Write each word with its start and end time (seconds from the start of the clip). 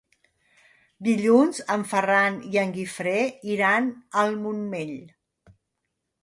Dilluns 1.07 1.59
en 1.75 1.83
Ferran 1.91 2.39
i 2.55 2.59
en 2.63 2.73
Guifré 2.79 3.13
iran 3.57 3.91
al 4.23 4.35
Montmell. 4.47 4.97